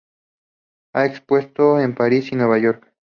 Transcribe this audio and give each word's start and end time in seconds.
Ha 0.95 1.05
expuesto 1.05 1.79
en 1.79 1.93
París 1.93 2.31
y 2.31 2.35
Nueva 2.35 2.57
York. 2.57 2.91